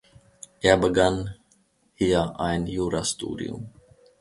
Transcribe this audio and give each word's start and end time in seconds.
Er 0.61 0.77
begann 0.77 1.35
hier 1.93 2.39
ein 2.39 2.65
Jurastudium. 2.65 3.69